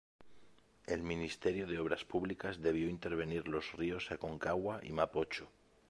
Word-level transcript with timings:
El 0.87 1.03
Ministerio 1.03 1.67
de 1.67 1.77
Obras 1.77 2.05
Públicas 2.05 2.59
debió 2.59 2.89
intervenir 2.89 3.47
los 3.47 3.71
ríos 3.73 4.09
Aconcagua 4.11 4.79
y 4.81 4.91
Mapocho. 4.93 5.47